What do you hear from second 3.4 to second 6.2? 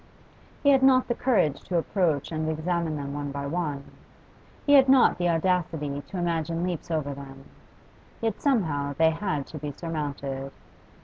one; he had not the audacity to